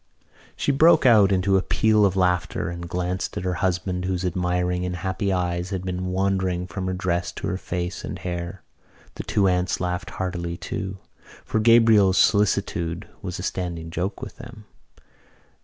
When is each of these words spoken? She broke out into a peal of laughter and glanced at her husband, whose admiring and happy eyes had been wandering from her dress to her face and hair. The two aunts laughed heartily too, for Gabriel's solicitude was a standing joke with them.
She 0.55 0.71
broke 0.71 1.05
out 1.05 1.31
into 1.31 1.57
a 1.57 1.61
peal 1.61 2.07
of 2.07 2.15
laughter 2.15 2.69
and 2.71 2.89
glanced 2.89 3.37
at 3.37 3.43
her 3.43 3.53
husband, 3.61 4.05
whose 4.05 4.25
admiring 4.25 4.83
and 4.83 4.95
happy 4.95 5.31
eyes 5.31 5.69
had 5.69 5.85
been 5.85 6.07
wandering 6.07 6.65
from 6.65 6.87
her 6.87 6.93
dress 6.95 7.31
to 7.33 7.45
her 7.45 7.57
face 7.57 8.03
and 8.03 8.17
hair. 8.17 8.63
The 9.13 9.23
two 9.23 9.47
aunts 9.47 9.79
laughed 9.79 10.09
heartily 10.09 10.57
too, 10.57 10.97
for 11.45 11.59
Gabriel's 11.59 12.17
solicitude 12.17 13.07
was 13.21 13.37
a 13.37 13.43
standing 13.43 13.91
joke 13.91 14.23
with 14.23 14.37
them. 14.37 14.65